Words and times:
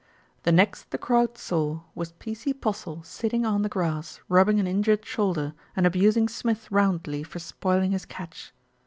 The 0.41 0.51
next 0.51 0.89
the 0.89 0.97
crowd 0.97 1.37
saw 1.37 1.81
was 1.93 2.13
P.C. 2.13 2.55
Postle 2.55 3.03
sitting 3.03 3.45
on 3.45 3.61
the 3.61 3.69
grass 3.69 4.19
rubbing 4.29 4.59
an 4.59 4.65
injured 4.65 5.05
shoulder, 5.05 5.53
and 5.75 5.85
abusing 5.85 6.27
Smith 6.27 6.71
roundly 6.71 7.21
for 7.21 7.37
spoiling 7.37 7.91
his 7.91 8.07
catch. 8.07 8.51